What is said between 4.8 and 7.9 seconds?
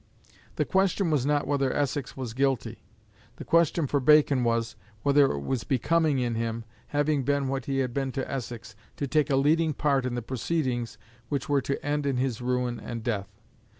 whether it was becoming in him, having been what he